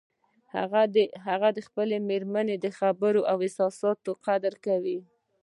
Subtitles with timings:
[1.33, 4.97] هغه د خپلې مېرمنې د خبرو او احساساتو قدر کوي